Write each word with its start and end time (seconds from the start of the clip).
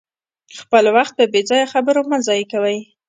خپل 0.61 0.83
وخت 0.95 1.13
په 1.17 1.23
بې 1.31 1.41
ځایه 1.49 1.71
خبرو 1.73 2.01
مه 2.09 2.17
ضایع 2.27 2.45
کوئ. 2.51 2.79